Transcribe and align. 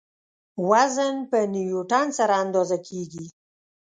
وزن 0.69 1.15
په 1.29 1.37
نیوټن 1.53 2.07
سره 2.19 2.33
اندازه 2.43 2.77
کیږي. 2.87 3.25